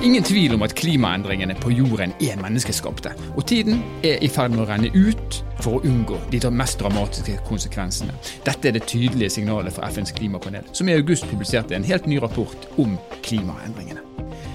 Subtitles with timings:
[0.00, 4.54] Er ingen tvil om at klimaendringene på jorden er menneskeskapte, og tiden er i ferd
[4.54, 8.14] med å renne ut for å unngå de mest dramatiske konsekvensene.
[8.46, 12.16] Dette er det tydelige signalet fra FNs klimapanel, som i august publiserte en helt ny
[12.16, 14.00] rapport om klimaendringene.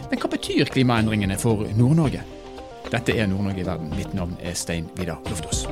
[0.09, 2.25] Men hva betyr klimaendringene for Nord-Norge?
[2.89, 3.93] Dette er Nord-Norge i verden.
[3.93, 5.67] Mitt navn er Stein Vidar Loftaas.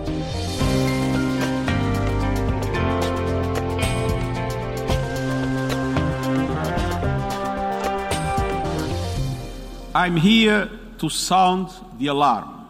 [9.95, 12.67] I'm here to sound the alarm.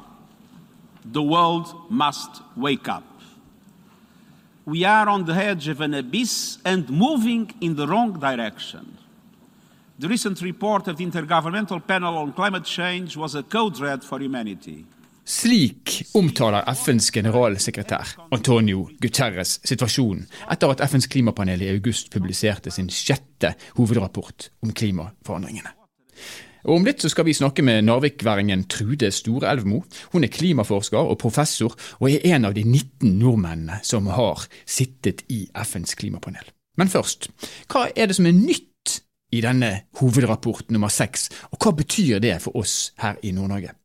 [1.06, 3.06] The world must wake up.
[4.66, 8.98] We are on the edge of an abyss and moving in the wrong direction.
[10.00, 14.20] The recent report of the Intergovernmental Panel on Climate Change was a code red for
[14.20, 14.86] humanity.
[15.24, 22.92] Slik omtaler FNs generalsekretær Antonio Guterres situasjonen etter at FNs klimapanel i august publiserte sin
[22.92, 25.72] sjette hovedrapport om klimaforandringene.
[26.64, 29.82] Og Om litt så skal vi snakke med narvikværingen Trude Storelvmo.
[30.14, 35.26] Hun er klimaforsker og professor, og er en av de 19 nordmennene som har sittet
[35.30, 36.48] i FNs klimapanel.
[36.80, 37.30] Men først,
[37.70, 39.00] hva er det som er nytt
[39.34, 43.76] i denne hovedrapport nummer seks, og hva betyr det for oss her i Nord-Norge?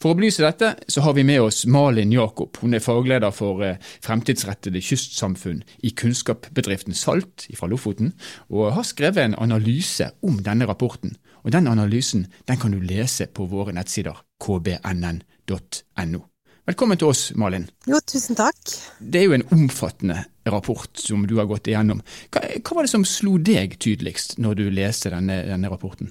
[0.00, 2.56] For å belyse dette så har vi med oss Malin Jakob.
[2.62, 8.14] Hun er fagleder for eh, fremtidsrettede kystsamfunn i kunnskapsbedriften Salt fra Lofoten,
[8.52, 11.16] og har skrevet en analyse om denne rapporten.
[11.46, 16.26] Og Den analysen den kan du lese på våre nettsider kbnn.no.
[16.66, 17.68] Velkommen til oss, Malin.
[17.86, 18.58] Jo, tusen takk.
[18.98, 22.00] Det er jo en omfattende rapport som du har gått igjennom.
[22.34, 26.10] Hva, hva var det som slo deg tydeligst når du leste denne, denne, rapporten?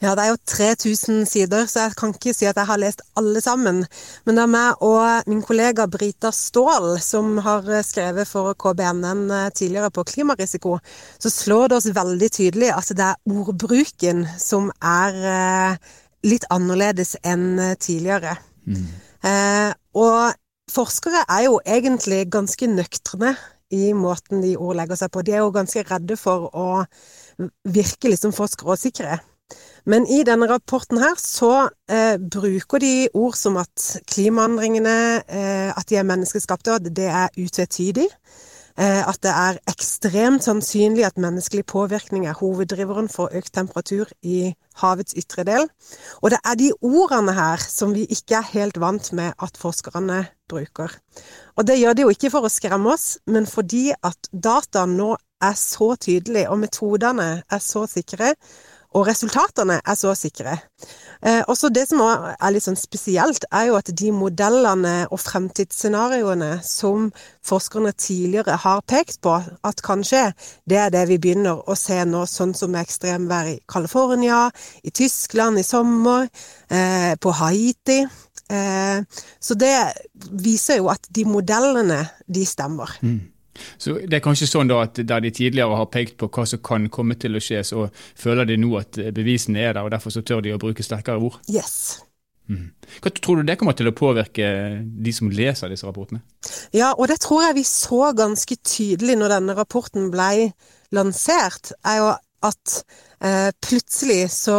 [0.00, 3.04] Ja, Det er jo 3000 sider, så jeg kan ikke si at jeg har lest
[3.20, 3.82] alle sammen.
[4.24, 9.92] Men det er meg og min kollega Brita Ståhl, som har skrevet for KBNN tidligere
[9.92, 10.78] på klimarisiko,
[11.20, 17.18] så slår det oss veldig tydelig at det er ordbruken som er eh, litt annerledes
[17.20, 18.38] enn tidligere.
[18.64, 18.88] Mm.
[19.26, 20.36] Eh, og
[20.70, 23.34] forskere er jo egentlig ganske nøkterne
[23.70, 25.22] i måten de ordlegger seg på.
[25.22, 26.68] De er jo ganske redde for å
[27.68, 29.20] virke liksom for skråsikre.
[29.88, 35.88] Men i denne rapporten her så eh, bruker de ord som at klimaendringene, eh, at
[35.90, 38.06] de er menneskeskapte, og at det er utvetydig.
[38.80, 44.54] Eh, at det er ekstremt sannsynlig at menneskelig påvirkning er hoveddriveren for økt temperatur i
[44.80, 45.68] havets ytre del.
[46.24, 50.22] Og det er de ordene her som vi ikke er helt vant med at forskerne
[50.48, 50.96] bruker.
[51.60, 55.12] Og det gjør de jo ikke for å skremme oss, men fordi at dataen nå
[55.44, 58.32] er så tydelig, og metodene er så sikre,
[58.96, 60.56] og resultatene er så sikre.
[61.22, 66.56] Eh, også det som er litt sånn spesielt, er jo at de modellene og fremtidsscenarioene
[66.64, 67.10] som
[67.46, 70.30] forskerne tidligere har pekt på at kan skje,
[70.66, 74.46] det er det vi begynner å se nå, sånn som med ekstremvær i California,
[74.82, 76.30] i Tyskland i sommer,
[76.70, 78.00] eh, på Haiti.
[78.50, 79.02] Eh,
[79.38, 79.76] så det
[80.32, 82.96] viser jo at de modellene, de stemmer.
[83.04, 83.20] Mm.
[83.78, 86.62] Så Det er kanskje sånn da at der de tidligere har pekt på hva som
[86.64, 87.88] kan komme til å skje, så
[88.18, 91.20] føler de nå at bevisene er der, og derfor så tør de å bruke sterkere
[91.20, 91.40] ord?
[91.50, 92.00] Yes.
[92.50, 92.72] Mm.
[92.98, 94.46] Hva tror du det kommer til å påvirke
[94.82, 96.24] de som leser disse rapportene?
[96.74, 100.50] Ja, og det tror jeg vi så ganske tydelig når denne rapporten ble
[100.96, 102.10] lansert, er jo
[102.46, 102.74] at
[103.20, 104.58] eh, plutselig så,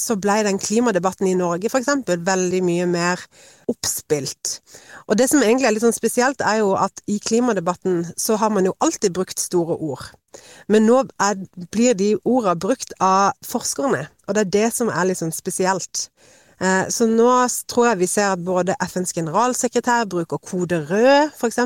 [0.00, 1.90] så ble den klimadebatten i Norge f.eks.
[2.06, 3.22] veldig mye mer
[3.70, 4.58] oppspilt.
[5.08, 8.52] Og det som egentlig er litt sånn spesielt, er jo at i klimadebatten så har
[8.54, 10.10] man jo alltid brukt store ord.
[10.70, 11.40] Men nå er,
[11.74, 16.08] blir de ordene brukt av forskerne, og det er det som er litt sånn spesielt.
[16.60, 17.28] Eh, så nå
[17.72, 21.58] tror jeg vi ser at både FNs generalsekretær bruker kode rød, f.eks.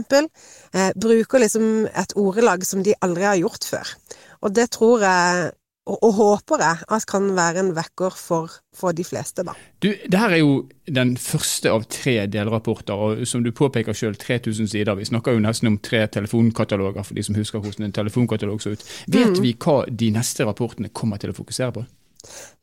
[0.74, 3.94] Eh, bruker liksom et ordelag som de aldri har gjort før.
[4.44, 5.52] Og det tror jeg
[5.84, 9.52] og, og, håper jeg at kan være en vekker for, for de fleste, da.
[9.84, 10.54] Du, det her er jo
[10.88, 14.96] den første av tre delrapporter, og som du påpeker selv, 3000 sider.
[14.96, 18.72] Vi snakker jo nesten om tre telefonkataloger, for de som husker hvordan en telefonkatalog så
[18.72, 18.86] ut.
[19.04, 19.42] Vet mm.
[19.44, 21.84] vi hva de neste rapportene kommer til å fokusere på?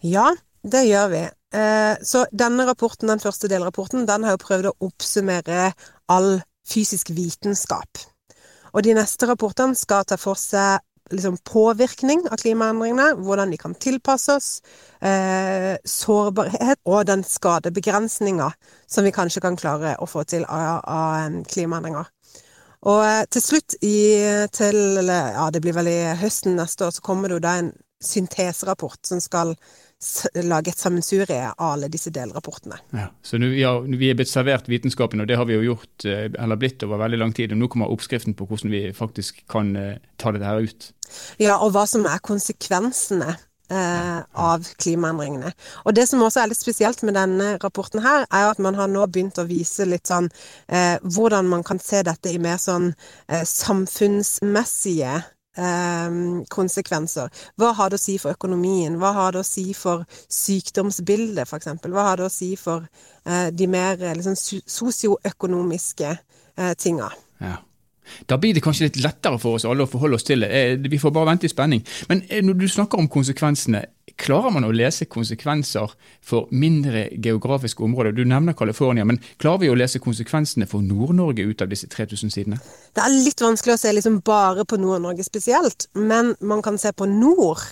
[0.10, 0.32] Ja,
[0.66, 1.26] det gjør vi.
[1.62, 5.76] Eh, så denne rapporten, den første delrapporten, den har jo prøvd å oppsummere
[6.10, 8.08] all fysisk vitenskap.
[8.72, 10.82] Og de neste rapportene skal ta for seg
[11.12, 14.62] liksom, påvirkning av klimaendringene, hvordan de kan tilpasses,
[15.02, 18.52] eh, sårbarhet og den skadebegrensninga
[18.88, 22.10] som vi kanskje kan klare å få til av, av klimaendringer.
[22.90, 23.96] Og eh, til slutt i,
[24.56, 27.72] til Ja, det blir vel i høsten neste år, så kommer det jo da en
[28.02, 29.56] synteserapport som skal
[30.44, 32.80] lage et sammensurie av alle disse delrapportene.
[32.96, 36.06] Ja, så nu, ja, Vi er blitt servert vitenskapen, og det har vi jo gjort,
[36.06, 37.52] eh, eller blitt over veldig lang tid.
[37.52, 40.92] og Nå kommer oppskriften på hvordan vi faktisk kan uh, ta dette her ut.
[41.38, 43.36] Ja, og hva som er konsekvensene
[43.72, 45.52] eh, av klimaendringene.
[45.86, 48.92] Og det som også er litt spesielt med denne rapporten her, er at man har
[48.92, 50.30] nå begynt å vise litt sånn
[50.68, 52.92] eh, hvordan man kan se dette i mer sånn
[53.28, 55.30] eh, samfunnsmessige eh,
[56.50, 57.32] konsekvenser.
[57.60, 58.96] Hva har det å si for økonomien?
[59.02, 61.74] Hva har det å si for sykdomsbildet, f.eks.?
[61.88, 62.88] Hva har det å si for
[63.26, 67.12] eh, de mer liksom, sosioøkonomiske eh, tinga?
[67.42, 67.58] Ja.
[68.28, 70.52] Da blir det kanskje litt lettere for oss alle å forholde oss til det.
[70.52, 71.84] Eh, vi får bare vente i spenning.
[72.10, 73.84] Men eh, når du snakker om konsekvensene,
[74.22, 75.94] klarer man å lese konsekvenser
[76.26, 78.16] for mindre geografiske områder?
[78.16, 82.34] Du nevner California, men klarer vi å lese konsekvensene for Nord-Norge ut av disse 3000
[82.34, 82.60] sidene?
[82.96, 86.94] Det er litt vanskelig å se liksom bare på Nord-Norge spesielt, men man kan se
[86.94, 87.64] på nord.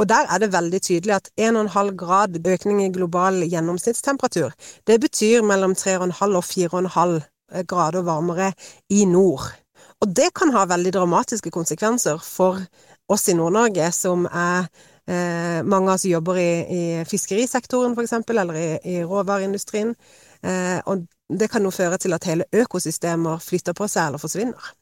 [0.00, 4.54] Og der er det veldig tydelig at 1,5 grad økning i global gjennomsnittstemperatur,
[4.88, 7.18] det betyr mellom 3,5 og 4,5
[7.68, 8.52] grader varmere
[8.94, 9.50] i nord.
[10.00, 12.62] Og det kan ha veldig dramatiske konsekvenser for
[13.10, 14.68] oss i Nord-Norge, som er
[15.04, 19.92] eh, mange av oss jobber i, i fiskerisektoren f.eks., eller i, i råvareindustrien.
[20.40, 24.72] Eh, og det kan nå føre til at hele økosystemer flytter på seg eller forsvinner.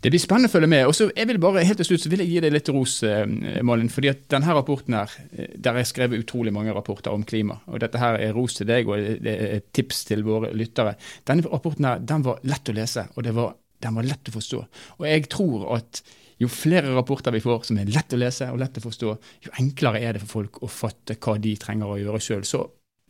[0.00, 0.86] Det blir spennende å følge med.
[0.88, 2.98] Og så jeg vil bare helt til slutt så vil jeg gi deg litt ros,
[3.02, 3.24] eh,
[3.64, 3.88] Malin.
[3.88, 7.60] fordi at denne rapporten her, eh, Der er skrevet utrolig mange rapporter om klima.
[7.66, 10.96] og Dette her er ros til deg og det er tips til våre lyttere.
[11.26, 13.54] Denne rapporten her, den var lett å lese, og det var
[13.84, 14.60] den var lett å forstå.
[14.98, 16.02] Og jeg tror at
[16.42, 19.14] jo flere rapporter vi får som er lett å lese og lett å forstå,
[19.46, 22.44] jo enklere er det for folk å fatte hva de trenger å gjøre sjøl.
[22.48, 22.66] Så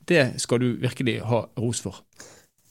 [0.08, 2.02] det skal du virkelig ha ros for.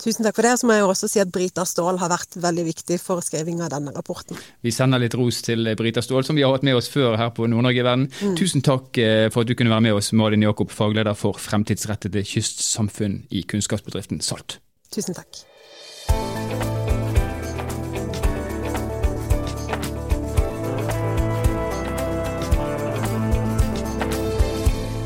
[0.04, 0.56] Tusen takk for det.
[0.60, 3.62] Så må jeg jo også si at Brita Ståhl har vært veldig viktig for skriving
[3.64, 4.40] av denne rapporten.
[4.66, 7.32] Vi sender litt ros til Brita Ståhl, som vi har hatt med oss før her
[7.36, 8.10] på Nord-Norge i verden.
[8.20, 8.36] Mm.
[8.40, 12.26] Tusen takk eh, for at du kunne være med oss, Malin Jakob, fagleder for fremtidsrettede
[12.28, 14.60] kystsamfunn i kunnskapsbedriften Salt.
[14.94, 15.46] Tusen takk.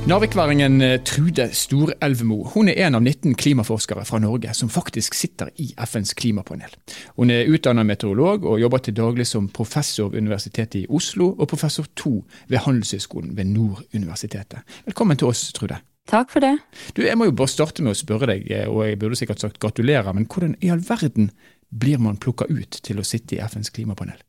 [0.08, 5.50] Narvikværingen eh, Trude Storelvemo hun er en av 19 klimaforskere fra Norge som faktisk sitter
[5.60, 6.72] i FNs klimapanel.
[7.18, 11.50] Hun er utdannet meteorolog og jobber til daglig som professor ved Universitetet i Oslo og
[11.52, 14.64] professor to ved Handelshøyskolen ved Nord universitetet.
[14.88, 15.82] Velkommen til oss, Trude.
[16.08, 16.56] Takk for det.
[16.96, 19.44] Du, Jeg må jo bare starte med å spørre deg, eh, og jeg burde sikkert
[19.44, 21.34] sagt gratulerer, men hvordan i all verden
[21.68, 24.24] blir man plukka ut til å sitte i FNs klimapanel?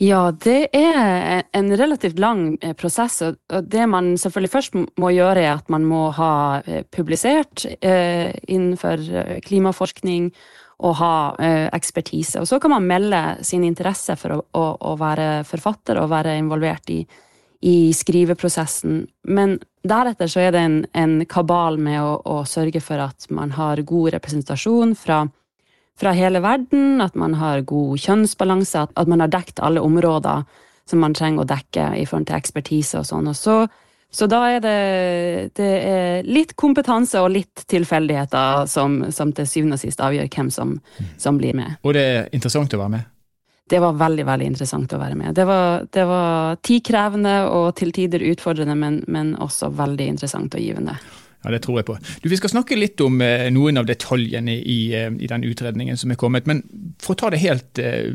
[0.00, 3.20] Ja, det er en relativt lang eh, prosess.
[3.22, 8.32] og Det man selvfølgelig først må gjøre, er at man må ha eh, publisert eh,
[8.48, 9.04] innenfor
[9.44, 10.32] klimaforskning
[10.82, 11.14] og ha
[11.70, 12.40] ekspertise.
[12.40, 17.04] Og så kan man melde sin interesse for å, være forfatter og være involvert i,
[17.62, 19.04] i, skriveprosessen.
[19.30, 23.54] Men deretter så er det en, en kabal med å, å sørge for at man
[23.54, 25.20] har god representasjon fra
[25.98, 30.44] fra hele verden, at man har god kjønnsbalanse, at, man har dekt alle områder
[30.88, 33.30] som man trenger å dekke i forhold til ekspertise og sånn.
[33.30, 33.56] Og så,
[34.10, 34.74] så da er det,
[35.58, 40.50] det er litt kompetanse og litt tilfeldigheter som, som til syvende og sist avgjør hvem
[40.52, 40.76] som,
[41.20, 41.78] som, blir med.
[41.86, 43.08] Og det er interessant å være med?
[43.72, 45.32] Det var veldig veldig interessant å være med.
[45.38, 50.60] Det var, det var tidkrevende og til tider utfordrende, men, men også veldig interessant og
[50.60, 50.98] givende.
[51.42, 51.98] Ja, Det tror jeg på.
[52.22, 55.96] Du, Vi skal snakke litt om eh, noen av detaljene i, eh, i, den utredningen
[55.98, 56.46] som er kommet.
[56.46, 56.62] Men
[57.02, 58.12] for å ta det helt eh,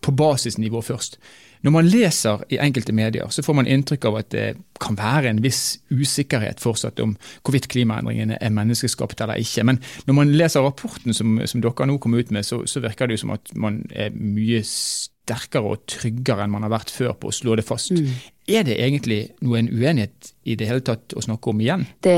[0.00, 1.18] på basisnivå først.
[1.62, 4.46] Når man leser i enkelte medier, så får man inntrykk av at det
[4.82, 7.14] kan være en viss usikkerhet fortsatt om
[7.46, 9.62] hvorvidt klimaendringene er menneskeskapte eller ikke.
[9.70, 9.78] Men
[10.08, 13.20] når man leser rapporten som, som dere nå kom ut med, så, så virker det
[13.20, 14.62] jo som at man er mye
[15.22, 17.92] sterkere og tryggere enn man har vært før på å slå det fast.
[17.94, 18.10] Mm.
[18.50, 21.84] Er det egentlig noen uenighet i det hele tatt å snakke om igjen?
[22.02, 22.14] Det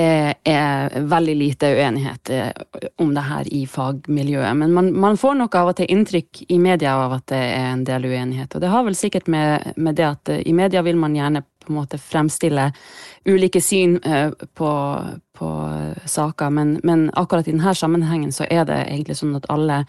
[0.49, 4.57] er veldig lite uenighet eh, om det her i fagmiljøet.
[4.57, 7.67] Men man, man får nok av og til inntrykk i media av at det er
[7.75, 8.57] en del uenighet.
[8.57, 11.45] Og det har vel sikkert med, med det at eh, i media vil man gjerne
[11.65, 12.71] på en måte fremstille
[13.29, 14.73] ulike syn eh, på,
[15.37, 15.53] på
[16.09, 19.85] saker, men, men akkurat i denne sammenhengen så er det egentlig sånn at alle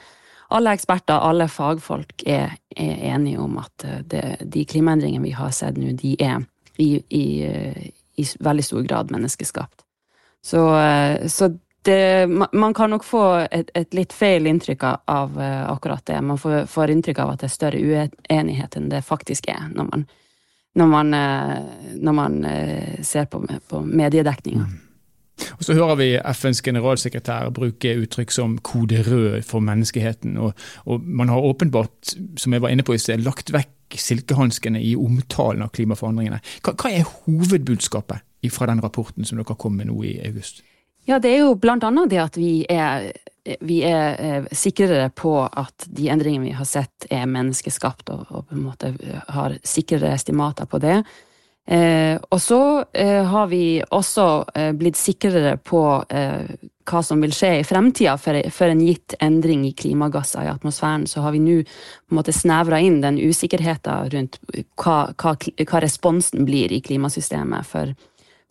[0.56, 5.52] alle eksperter, alle fagfolk er, er enige om at eh, det, de klimaendringene vi har
[5.56, 6.46] sett nå, de er
[6.78, 7.26] i, i,
[8.16, 9.84] i veldig stor grad menneskeskapt.
[10.46, 11.52] Så, eh, så
[11.86, 16.22] det, man kan nok få et, et, litt feil inntrykk av eh, akkurat det.
[16.22, 19.92] Man får, får, inntrykk av at det er større uenighet enn det faktisk er, når
[19.92, 20.08] man,
[20.76, 21.14] når man,
[22.02, 22.42] når man
[23.06, 24.66] ser på, på mediedekninga.
[24.66, 24.82] Mm.
[25.58, 30.38] Og Så hører vi FNs generalsekretær bruke uttrykk som kode rød for menneskeheten.
[30.38, 30.54] Og,
[30.86, 34.96] og man har åpenbart, som jeg var inne på i sted, lagt vekk silkehanskene i
[34.96, 36.42] omtalen av klimaforandringene.
[36.64, 38.24] Hva, hva er hovedbudskapet
[38.54, 40.64] fra den rapporten som dere kom med nå i august?
[41.06, 43.12] Ja, Det er jo blant annet det at vi er,
[43.62, 48.48] vi er eh, sikrere på at de endringene vi har sett er menneskeskapt, og, og
[48.50, 48.94] på en måte
[49.30, 51.04] har sikrere estimater på det.
[51.68, 55.82] Eh, og så eh, har vi også eh, blitt sikrere på
[56.14, 56.52] eh,
[56.86, 61.08] hva som vil skje i fremtida for, for, en gitt endring i klimagasser i atmosfæren.
[61.10, 64.38] Så har vi nå på en måte snevra inn den usikkerheten rundt
[64.78, 67.96] hva, hva, hva, responsen blir i klimasystemet for,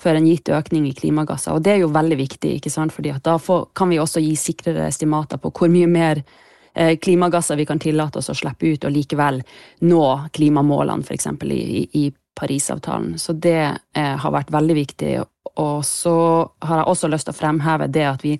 [0.02, 1.54] for, en gitt økning i klimagasser.
[1.54, 2.96] Og det er jo veldig viktig, ikke sant?
[2.96, 6.24] fordi da får, kan vi også gi sikrere estimater på hvor mye mer
[6.74, 9.38] eh, klimagasser vi kan tillate oss å slippe ut, og likevel
[9.86, 10.04] nå
[10.34, 11.30] klimamålene, f.eks.
[11.46, 13.18] I, i Parisavtalen.
[13.18, 15.12] Så det eh, har vært veldig viktig.
[15.62, 16.16] Og så
[16.66, 18.38] har jeg også lyst til å fremheve det at vi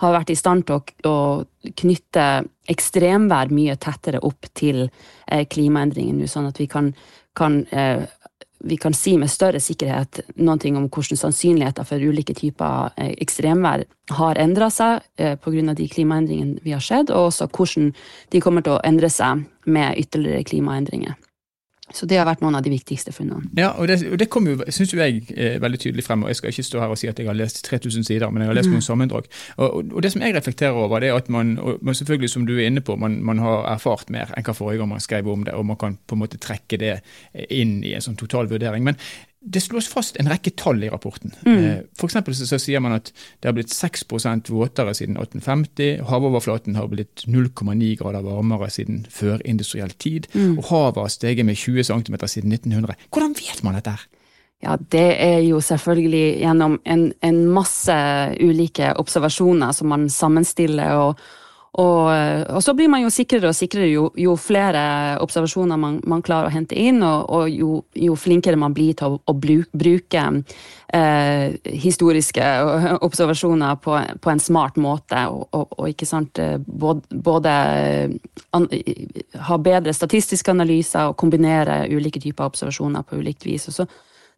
[0.00, 2.26] har vært i stand til å, å knytte
[2.72, 6.92] ekstremvær mye tettere opp til eh, klimaendringene nå, sånn at vi kan,
[7.36, 8.06] kan eh,
[8.64, 13.86] vi kan si med større sikkerhet noe om hvordan sannsynligheter for ulike typer eh, ekstremvær
[14.18, 15.74] har endra seg eh, pga.
[15.74, 17.92] de klimaendringene vi har sett, og også hvordan
[18.30, 21.16] de kommer til å endre seg med ytterligere klimaendringer.
[21.94, 23.50] Så det har vært noen av de viktigste funnene.
[23.58, 26.22] Ja, og det, og det kom jo, syns jeg, er veldig tydelig frem.
[26.22, 28.44] og Jeg skal ikke stå her og si at jeg har lest 3000 sider, men
[28.44, 28.76] jeg har lest mm.
[28.78, 29.26] noen sammendrag.
[29.56, 32.54] Og, og, det som jeg reflekterer over, det er at man, og selvfølgelig som du
[32.58, 35.42] er inne på, man, man har erfart mer enn hva forrige gang man skrev om
[35.46, 36.94] det, og man kan på en måte trekke det
[37.50, 38.86] inn i en sånn total vurdering.
[38.86, 39.00] Men
[39.40, 41.32] det slås fast en rekke tall i rapporten.
[41.46, 41.58] Mm.
[41.64, 43.08] Eh, for så, så sier man at
[43.40, 46.04] det har blitt 6% våtere siden 1850.
[46.10, 50.28] Havoverflaten har blitt 0,9 grader varmere siden førindustriell tid.
[50.34, 50.58] Mm.
[50.60, 53.08] Og havet har steget med 20 cm siden 1900.
[53.08, 53.96] Hvordan vet man dette?
[53.96, 54.08] her?
[54.60, 57.96] Ja, Det er jo selvfølgelig gjennom en, en masse
[58.44, 61.22] ulike observasjoner som man sammenstiller og,
[61.78, 64.82] og, eh, og, så blir man jo sikrere og sikrere jo, jo flere
[65.22, 69.14] observasjoner man, man, klarer å hente inn, og, og jo, jo, flinkere man blir til
[69.14, 70.24] å, å bruke
[70.90, 72.48] eh, historiske
[73.06, 77.52] observasjoner på, på, en smart måte, og, og ikke sant eh, både, både
[78.58, 78.66] an,
[79.46, 83.70] ha bedre statistiske analyser og kombinere ulike typer observasjoner på ulikt vis.
[83.70, 83.86] og så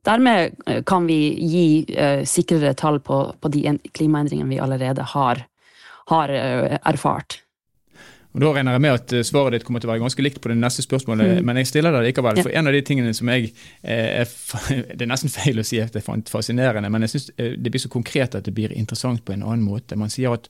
[0.05, 5.47] Dermed eh, kan vi gi eh, sikrere tall på, på de klimaendringene vi allerede har
[6.11, 7.40] har eh, erfart.
[8.32, 10.49] Da regner jeg med at eh, svaret ditt kommer til å være ganske likt på
[10.49, 11.49] det neste spørsmålet, mm.
[11.49, 12.40] men jeg stiller det likevel.
[12.40, 13.50] For en av de tingene som jeg
[13.82, 14.30] er,
[14.97, 17.82] Det er nesten feil å si at jeg fant fascinerende, men jeg syns det blir
[17.82, 20.00] så konkret at det blir interessant på en annen måte.
[20.00, 20.49] Man sier at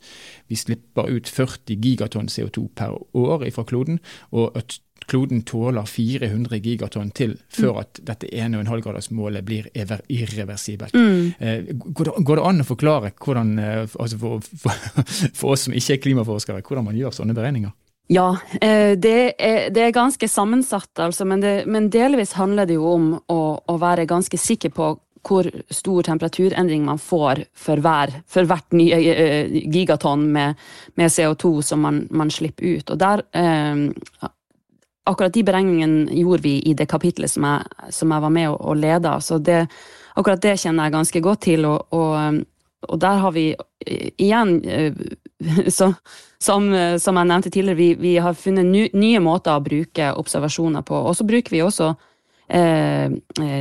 [0.53, 3.99] vi slipper ut 40 gigatonn CO2 per år fra kloden,
[4.31, 4.79] og at
[5.13, 10.97] kloden tåler 400 gigatonn til før at dette 1,5-gradersmålet blir irreversibelt.
[10.97, 11.35] Mm.
[11.39, 15.05] Eh, går, det, går, det, an å forklare hvordan, eh, altså for, for,
[15.37, 17.75] for, oss som ikke er klimaforskere, hvordan man gjør sånne beregninger?
[18.13, 22.81] Ja, eh, det er, det er ganske sammensatt, altså, men, det, men, delvis handler det
[22.81, 28.11] jo om å, å være ganske sikker på hvor stor temperaturendring man får for, hver,
[28.27, 28.97] for hvert nye
[29.71, 30.59] gigatonn med,
[30.99, 32.91] med CO2 som man, man, slipper ut.
[32.91, 34.33] Og der eh,
[35.05, 38.61] akkurat de beregningene gjorde vi i det kapitlet som jeg, som jeg var med og,
[38.61, 39.17] og leda.
[39.21, 39.65] Så det,
[40.15, 41.67] akkurat det kjenner jeg ganske godt til.
[41.67, 42.43] Og, og,
[42.89, 43.49] og der har vi
[44.17, 44.55] igjen,
[45.79, 45.93] så,
[46.39, 50.87] som, som, jeg nevnte tidligere, vi, vi har funnet ny, nye måter å bruke observasjoner
[50.87, 50.97] på.
[50.97, 51.91] Og så bruker vi også
[52.49, 53.11] eh,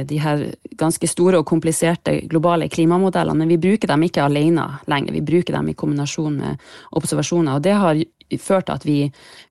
[0.05, 0.45] de her
[0.77, 5.17] ganske store og kompliserte globale klimamodellene, men vi bruker dem ikke alene lenger.
[5.17, 7.55] Vi bruker dem i kombinasjon med observasjoner.
[7.55, 8.05] og det har
[8.39, 8.97] ført til at vi,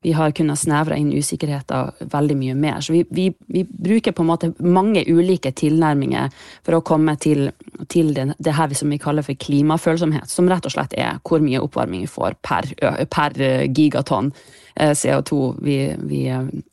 [0.04, 2.80] vi, har kunnet snevre inn usikkerheter veldig mye mer.
[2.80, 6.30] Så vi, vi, vi, bruker på en måte mange ulike tilnærminger
[6.66, 7.50] for å komme til,
[7.92, 11.42] til det, det, her som vi kaller for klimafølsomhet, som rett og slett er hvor
[11.44, 12.70] mye oppvarming vi får per,
[13.10, 14.32] per gigatonn
[14.76, 15.80] eh, CO2 vi,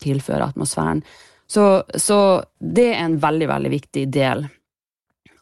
[0.03, 1.03] tilfører atmosfæren.
[1.47, 2.19] Så, så
[2.59, 4.47] det er en veldig, veldig viktig del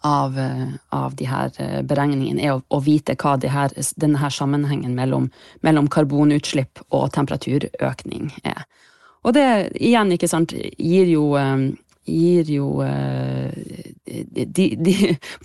[0.06, 4.22] av, eh, av de her eh, beregningene er å, å vite hva de her, denne
[4.22, 5.32] her sammenhengen mellom,
[5.66, 8.68] mellom, karbonutslipp og temperaturøkning er.
[9.26, 9.48] Og det
[9.82, 11.66] igjen, ikke sant, gir jo, eh,
[12.06, 14.94] gir jo de, de,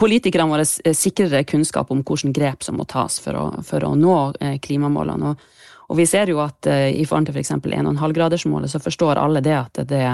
[0.02, 4.18] politikerne våre sikrere kunnskap om hvilke grep som må tas for å, for å nå
[4.60, 5.30] klimamålene.
[5.30, 5.46] Og,
[5.88, 7.54] og, vi ser jo at i forhold til f.eks.
[7.64, 10.04] 1,5-gradersmålet, så forstår alle det at det,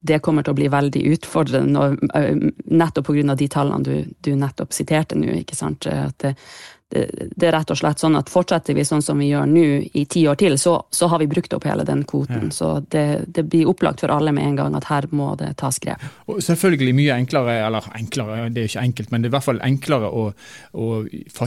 [0.00, 1.88] det kommer til å bli veldig utfordrende,
[2.66, 3.34] nettopp pga.
[3.34, 5.32] de tallene du, du, nettopp siterte nå.
[5.40, 5.86] ikke sant?
[5.90, 6.34] At det,
[6.90, 9.64] det, det, er rett og slett sånn at fortsetter vi sånn som vi gjør nå
[9.98, 12.46] i ti år til, så, så har vi brukt opp hele den kvoten.
[12.46, 12.54] Ja.
[12.54, 15.80] Så det, det, blir opplagt for alle med en gang at her må det tas
[15.82, 16.04] grep.
[16.30, 19.48] Og selvfølgelig mye enklere, eller enklere, det er ikke enkelt, men det er i hvert
[19.48, 20.24] fall enklere å,
[20.78, 20.88] å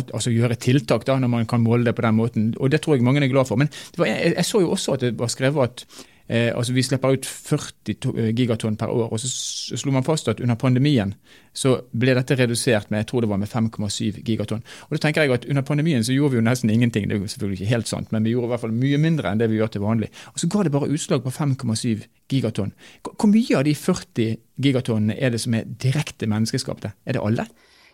[0.01, 2.53] altså gjøre tiltak da, når man kan måle det på den måten.
[2.59, 3.61] Og det tror jeg mange er glad for.
[3.61, 6.83] Men var, jeg, jeg, så jo også at det var skrevet at Eh, altså Vi
[6.85, 9.11] slipper ut 40 eh, gigatonn per år.
[9.11, 11.15] og Så slo man fast at under pandemien
[11.53, 14.61] så ble dette redusert med jeg tror det var med 5,7 gigatonn.
[14.87, 17.07] Og da tenker jeg at Under pandemien så gjorde vi jo nesten ingenting.
[17.09, 19.31] Det er jo selvfølgelig ikke helt sant, men vi gjorde i hvert fall mye mindre
[19.31, 20.09] enn det vi gjør til vanlig.
[20.33, 22.73] Og Så ga det bare utslag på 5,7 gigatonn.
[23.01, 26.93] Hvor mye av de 40 gigatonnene er det som er direkte menneskeskapte?
[27.05, 27.47] Er det alle?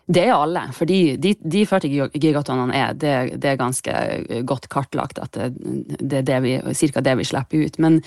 [0.06, 0.62] Det er alle.
[0.74, 3.94] For de, de, de 40 gigatonnene er, det, det, er ganske
[4.46, 7.78] godt kartlagt at det, det er vi, cirka det vi slipper ut.
[7.82, 7.98] Men,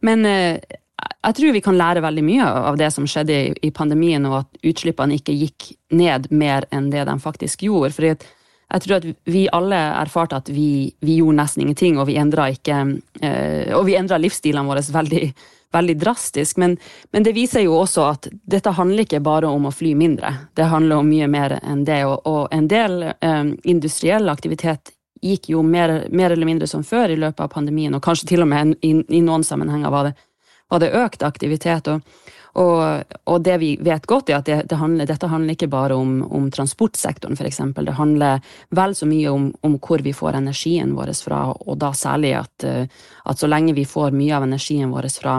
[0.00, 0.78] men, eh,
[1.22, 4.62] jeg tror vi kan lære veldig mye av det som skjedde i, pandemien, og at
[4.72, 7.92] utslippene ikke gikk ned mer enn det de faktisk gjorde.
[7.96, 12.16] For jeg tror at vi alle erfarte at vi, vi gjorde nesten ingenting, og vi
[12.20, 15.26] endra eh, livsstilene våre veldig
[15.72, 16.56] veldig drastisk.
[16.56, 16.76] Men,
[17.12, 20.34] men, det viser jo også at dette handler ikke bare om å fly mindre.
[20.56, 22.02] Det handler om mye mer enn det.
[22.08, 27.14] Og, og en del um, industriell aktivitet gikk jo mer, mer, eller mindre som før
[27.14, 30.16] i løpet av pandemien, og kanskje til og med i, i noen sammenhenger var det,
[30.72, 31.88] var det økt aktivitet.
[31.88, 32.02] og
[32.52, 35.96] og, og, det vi vet godt, er at det, det handler, dette handler ikke bare
[35.96, 37.62] om, om transportsektoren, f.eks.
[37.78, 38.42] Det handler
[38.76, 42.66] vel så mye om, om, hvor vi får energien vår fra, og da særlig at,
[43.24, 45.38] at så lenge vi får mye av energien vår fra,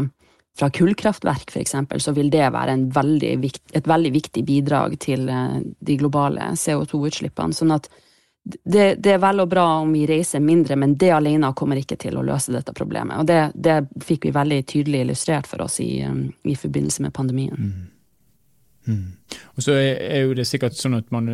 [0.58, 5.60] fra kullkraftverk f.eks., så vil det være veldig vikt, et veldig viktig bidrag til eh,
[5.64, 7.58] de globale CO2-utslippene.
[7.58, 7.90] Sånn at
[8.44, 11.98] det, det, er vel og bra om vi reiser mindre, men det alene kommer ikke
[11.98, 13.22] til å løse dette problemet.
[13.22, 17.16] Og det, det fikk vi veldig tydelig illustrert for oss i, eh, i forbindelse med
[17.16, 17.58] pandemien.
[17.58, 17.90] Mm.
[18.86, 19.14] Mm.
[19.56, 21.30] Og så er jo det sikkert sånn at man,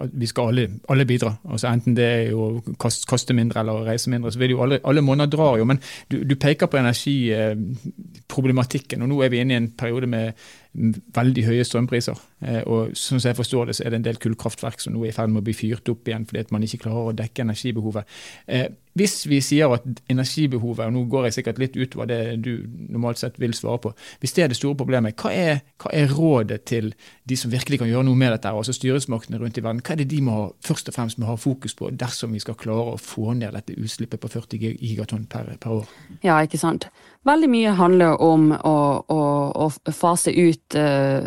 [0.00, 1.32] at vi skal alle, alle bidra.
[1.50, 4.32] altså Enten det er å kaste mindre eller reise mindre.
[4.32, 5.64] så vil jo Alle, alle måneder drar jo.
[5.64, 9.02] Men du, du peker på energiproblematikken.
[9.02, 10.32] og Nå er vi inne i en periode med
[10.72, 12.18] veldig høye strømpriser.
[12.46, 15.02] Eh, og sånn som jeg forstår det, så er det en del kullkraftverk som nå
[15.02, 17.16] er i ferd med å bli fyrt opp igjen fordi at man ikke klarer å
[17.16, 18.20] dekke energibehovet.
[18.46, 22.52] Eh, hvis vi sier at energibehovet, og nå går jeg sikkert litt utover det du
[22.90, 26.10] normalt sett vil svare på, hvis det er det store problemet, hva er, hva er
[26.10, 26.90] rådet til
[27.30, 29.82] de som virkelig kan gjøre noe med dette, altså styresmaktene rundt i verden?
[29.86, 32.58] Hva er det de må først og fremst må ha fokus på dersom vi skal
[32.58, 35.94] klare å få ned dette utslippet på 40 gigatonn per, per år?
[36.26, 36.90] Ja, ikke sant.
[37.20, 38.76] Veldig mye handler om å,
[39.12, 39.22] å,
[39.52, 41.26] å fase ut uh,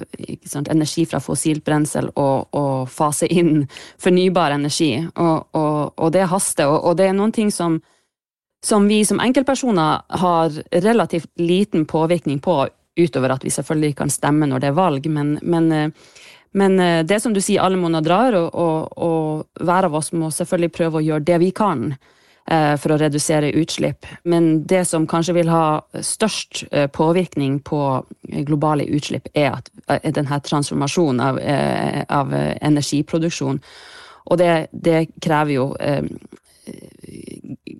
[0.49, 3.67] sant, energi fra fossilt brensel og, og, fase inn
[4.01, 4.95] fornybar energi.
[5.13, 6.71] Og, og, og det haster.
[6.73, 7.77] Og, det er noen ting som,
[8.65, 12.63] som vi som enkeltpersoner har relativt liten påvirkning på,
[12.97, 15.05] utover at vi selvfølgelig kan stemme når det er valg.
[15.13, 16.25] Men, men, uh,
[16.57, 20.73] men uh, det som du sier, alle måneder drar, og, hver av oss må selvfølgelig
[20.73, 21.91] prøve å gjøre det vi kan
[22.43, 24.03] for å redusere utslipp.
[24.27, 27.79] Men det som kanskje vil ha størst påvirkning på
[28.43, 29.71] globale utslipp, er at
[30.03, 31.39] denne transformasjonen av,
[32.11, 33.61] av energiproduksjon.
[34.27, 35.69] Og det, det krever jo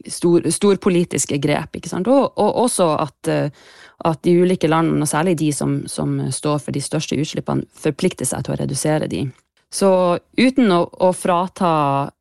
[0.07, 1.75] stor, politiske grep.
[1.75, 2.07] ikke sant?
[2.07, 3.49] Og, og også at, eh,
[4.05, 8.27] at, de ulike landene, og særlig de som, som, står for de største utslippene, forplikter
[8.27, 9.25] seg til å redusere de.
[9.73, 9.89] Så
[10.37, 11.69] uten å, å frata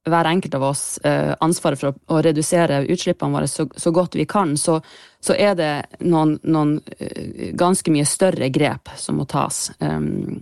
[0.09, 4.17] hver enkelt av oss eh, ansvaret for å, å, redusere utslippene våre så, så godt
[4.17, 4.79] vi kan, så,
[5.21, 9.67] så er det noen, noen uh, ganske mye større grep som må tas.
[9.85, 10.41] Um,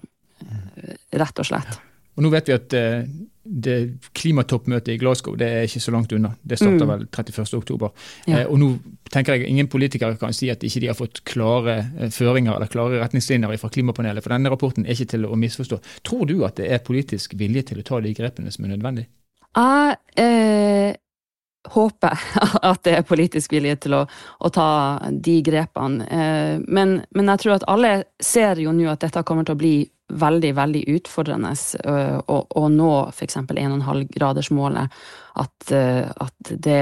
[1.11, 1.81] rett og slett.
[2.21, 3.05] Og nå vet vi at uh,
[3.51, 3.77] det
[4.13, 6.35] klimatoppmøtet i Glasgow det er ikke så langt unna.
[6.45, 6.91] Det starter mm.
[6.93, 7.87] vel 31.10.
[8.29, 8.43] Ja.
[8.43, 8.69] Eh, og nå
[9.11, 12.71] tenker jeg ingen politikere kan si at ikke de har fått klare eh, føringer eller
[12.71, 14.23] klare retningslinjer fra klimapanelet.
[14.23, 15.81] For denne rapporten er ikke til å misforstå.
[16.07, 19.09] Tror du at det er politisk vilje til å ta de grepene som er nødvendig?
[19.57, 20.93] Jeg eh,
[21.69, 22.21] håper
[22.71, 24.05] at det er politisk vilje til å,
[24.41, 24.71] å ta
[25.11, 26.07] de grepene.
[26.07, 29.61] Eh, men, men jeg tror at alle ser jo nå at dette kommer til å
[29.61, 29.75] bli
[30.11, 31.53] veldig, veldig utfordrende
[32.27, 33.37] å, å nå f.eks.
[33.47, 34.97] 1,5-gradersmålet.
[35.39, 36.81] At, at det,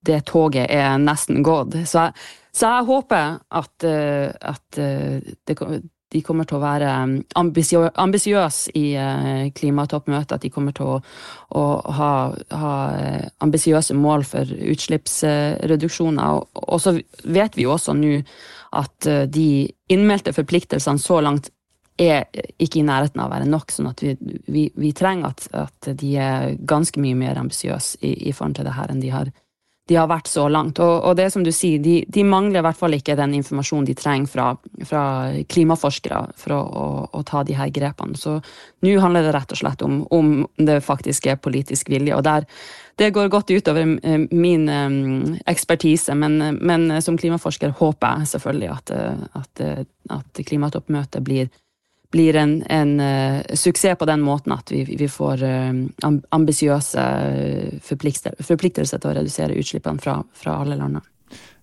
[0.00, 1.76] det, toget er nesten gått.
[1.84, 2.08] Så
[2.56, 5.56] så jeg håper at, at det,
[6.16, 6.90] de kommer til å være
[7.36, 8.86] ambisiøse i
[9.56, 10.36] klimatoppmøtet.
[10.38, 11.00] At de kommer til å,
[11.52, 11.64] å
[11.98, 12.12] ha,
[12.62, 12.74] ha
[13.44, 16.40] ambisiøse mål for utslippsreduksjoner.
[16.64, 18.16] Og, så vet vi jo også nå
[18.76, 19.50] at de
[19.92, 21.52] innmeldte forpliktelsene så langt
[21.96, 22.26] er
[22.60, 23.72] ikke i nærheten av å være nok.
[23.72, 24.14] sånn at vi,
[24.52, 28.68] vi, vi trenger at, at, de er ganske mye mer ambisiøse i, i forhold til
[28.68, 29.32] det her enn de har,
[29.86, 30.80] de har vært så langt.
[30.82, 33.86] Og, og, det som du sier, de, de, mangler i hvert fall ikke den informasjonen
[33.86, 34.46] de trenger fra,
[34.88, 35.02] fra
[35.46, 38.18] klimaforskere for å, å, å, ta de her grepene.
[38.18, 38.38] Så
[38.82, 42.16] nå handler det rett og slett om, om det faktisk er politisk vilje.
[42.16, 42.48] og der
[42.96, 48.70] det går godt utover eh, min um, ekspertise, men, men, som klimaforsker håper jeg selvfølgelig
[48.72, 48.92] at,
[49.36, 49.64] at,
[50.16, 51.50] at klimatoppmøtet blir
[52.10, 57.04] blir en, en uh, suksess på den måten at vi, vi får uh, ambisiøse
[57.82, 61.04] forpliktelser, forpliktelser til å redusere utslippene fra, fra alle landene.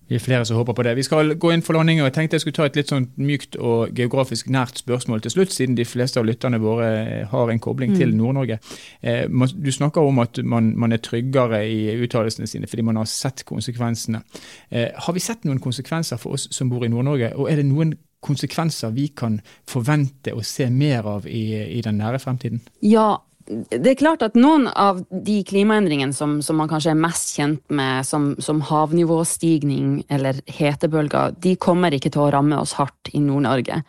[0.08, 0.96] Vi er flere som håper på det.
[0.98, 3.06] Vi skal gå inn for landing, og jeg tenkte jeg skulle ta et litt sånn
[3.16, 7.62] mykt og geografisk nært spørsmål til slutt, siden de fleste av lytterne våre har en
[7.62, 7.96] kobling mm.
[8.02, 8.58] til Nord-Norge.
[9.00, 9.24] Eh,
[9.56, 13.46] du snakker om at man, man er tryggere i uttalelsene sine fordi man har sett
[13.48, 14.20] konsekvensene.
[14.68, 17.70] Eh, har vi sett noen konsekvenser for oss som bor i Nord-Norge, og er det
[17.70, 19.38] noen konsekvenser vi kan
[19.70, 21.44] forvente å se mer av i,
[21.78, 22.64] i den nære fremtiden?
[22.84, 27.34] Ja, det er klart at noen av de klimaendringene som, som man kanskje er mest
[27.36, 33.12] kjent med, som, som, havnivåstigning eller hetebølger, de kommer ikke til å ramme oss hardt
[33.12, 33.82] i Nord-Norge.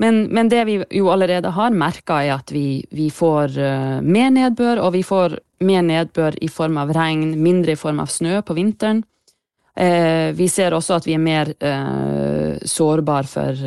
[0.00, 4.32] Men, men, det vi jo allerede har merka, er at vi, vi får uh, mer
[4.32, 8.42] nedbør, og vi får mer nedbør i form av regn, mindre i form av snø
[8.44, 9.04] på vinteren.
[9.76, 13.66] Uh, vi ser også at vi er mer eh, sårbar for,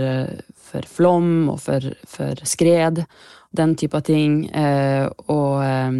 [0.70, 3.04] for flom og for, for skred
[3.52, 4.46] den type ting.
[4.50, 5.92] Eh, og, eh,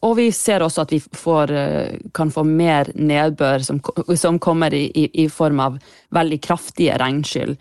[0.00, 3.80] og, vi ser også at vi får, eh, kan få mer nedbør som,
[4.16, 7.56] som kommer i, i, i, form av veldig kraftige regnskyll.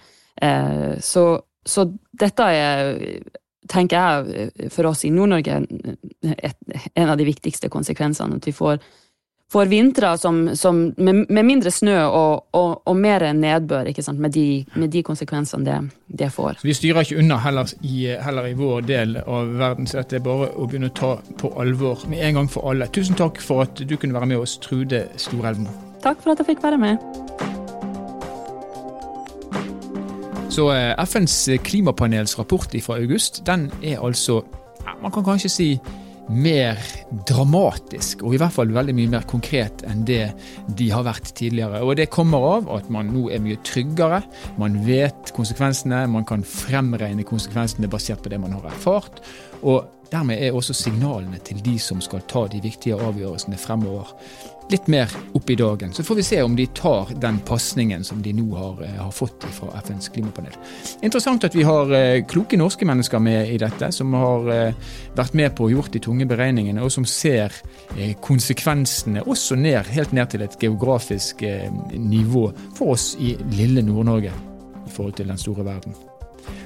[1.00, 1.22] Så,
[1.64, 1.84] så,
[2.20, 2.98] dette er,
[3.72, 8.42] tenker jeg, for oss i Nord-Norge en av de viktigste konsekvensene.
[8.42, 8.82] At vi får
[9.52, 14.66] får vintre som, som med, med, mindre snø og, og, og mer nedbør, med de,
[14.76, 15.78] med, de, konsekvensene det,
[16.08, 16.60] det, får.
[16.60, 20.20] Så Vi styrer ikke unna heller i, heller i, vår del av verden, så det
[20.20, 22.90] er bare å begynne å ta på alvor med en gang for alle.
[22.92, 25.70] Tusen takk for at du kunne være med oss, Trude Storelvmo.
[26.04, 27.00] Takk for at jeg fikk være med.
[30.56, 31.36] Så eh, FNs
[31.68, 34.42] klimapanels rapport fra august, den er altså
[35.02, 35.68] Man kan kanskje si
[36.30, 36.80] mer
[37.30, 40.24] dramatisk, og i hvert fall veldig mye mer konkret enn det
[40.78, 41.84] de har vært tidligere.
[41.86, 44.24] Og Det kommer av at man nå er mye tryggere.
[44.62, 49.22] Man vet konsekvensene, man kan fremregne konsekvensene basert på det man har erfart.
[49.64, 54.12] Og dermed er også signalene til de som skal ta de viktige avgjørelsene fremover,
[54.70, 55.94] litt mer opp i dagen.
[55.94, 59.12] Så får vi se om de tar den pasningen som de nå har, eh, har,
[59.12, 60.56] fått fra FNs klimapanel.
[61.02, 65.38] Interessant at vi har eh, kloke norske mennesker med i dette, som har eh, vært
[65.38, 67.54] med på å gjort de tunge beregningene, og som ser
[68.26, 71.44] konsekvensene også ned, helt ned til et geografisk
[71.94, 74.34] nivå for oss i lille Nord-Norge
[74.86, 75.96] i forhold til den store verden.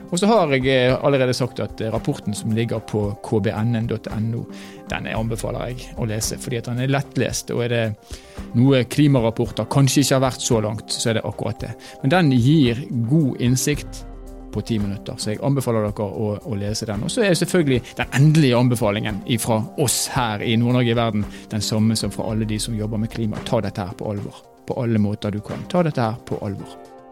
[0.09, 4.43] Og så har jeg eh, allerede sagt at eh, rapporten som ligger på kbnn.no,
[4.89, 7.53] den anbefaler jeg å lese, fordi at den er lettlest.
[7.53, 7.83] Og er det
[8.57, 11.73] noe klimarapporter kanskje ikke har vært så langt, så er det akkurat det.
[12.01, 14.03] Men den gir god innsikt
[14.49, 17.05] på ti minutter, så jeg anbefaler dere å, å lese den.
[17.05, 21.65] Og så er selvfølgelig den endelige anbefalingen fra oss her i Nord-Norge i verden den
[21.65, 23.41] samme som fra alle de som jobber med klima.
[23.45, 24.45] Ta dette her på alvor.
[24.65, 25.69] På alle måter du kan.
[25.69, 26.88] Ta dette her på alvor.